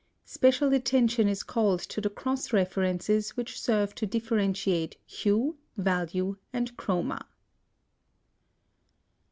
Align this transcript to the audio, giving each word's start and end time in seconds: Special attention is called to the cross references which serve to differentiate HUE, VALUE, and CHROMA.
Special 0.25 0.73
attention 0.73 1.27
is 1.27 1.43
called 1.43 1.79
to 1.81 2.01
the 2.01 2.09
cross 2.09 2.51
references 2.51 3.37
which 3.37 3.61
serve 3.61 3.93
to 3.93 4.07
differentiate 4.07 4.97
HUE, 5.05 5.59
VALUE, 5.77 6.37
and 6.51 6.75
CHROMA. 6.75 7.23